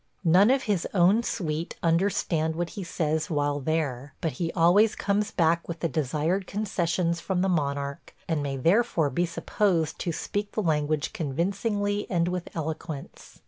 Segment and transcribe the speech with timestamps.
[0.25, 5.29] None of his own suite understand what he says while there, but he always comes
[5.29, 10.53] back with the desired concessions from the monarch and may therefore be supposed to speak
[10.53, 13.39] the language convincingly and with eloquence.